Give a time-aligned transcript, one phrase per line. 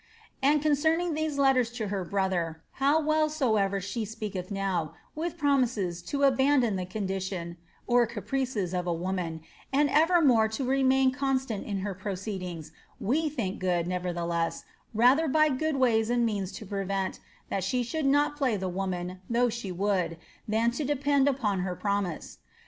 [0.41, 6.01] "And concerning these letters to her broihei how well soever she speaketh now, with promises,
[6.01, 7.55] to abandi liiium
[7.87, 9.41] (rapricea) of a woman,
[9.71, 14.65] and evermore to remain cons^ proceedings, we think good, nevertheless,
[14.97, 19.49] wtlier by good ways uiettiis lo prevent, that she should not play the woman (though
[19.49, 22.39] «wuld)i than lo depend upon her promise.